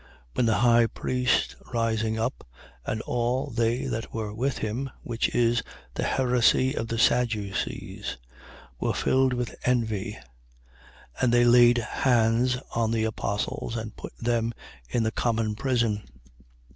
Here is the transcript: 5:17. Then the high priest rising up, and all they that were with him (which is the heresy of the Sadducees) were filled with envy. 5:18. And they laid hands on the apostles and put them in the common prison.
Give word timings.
5:17. 0.01 0.07
Then 0.33 0.45
the 0.47 0.55
high 0.55 0.87
priest 0.87 1.55
rising 1.71 2.17
up, 2.17 2.43
and 2.87 3.01
all 3.03 3.51
they 3.51 3.83
that 3.85 4.11
were 4.11 4.33
with 4.33 4.57
him 4.57 4.89
(which 5.03 5.29
is 5.35 5.61
the 5.93 6.01
heresy 6.01 6.73
of 6.75 6.87
the 6.87 6.97
Sadducees) 6.97 8.17
were 8.79 8.95
filled 8.95 9.33
with 9.33 9.53
envy. 9.63 10.13
5:18. 11.17 11.23
And 11.23 11.31
they 11.33 11.45
laid 11.45 11.77
hands 11.77 12.57
on 12.75 12.89
the 12.89 13.03
apostles 13.03 13.77
and 13.77 13.95
put 13.95 14.17
them 14.17 14.55
in 14.89 15.03
the 15.03 15.11
common 15.11 15.53
prison. 15.53 16.01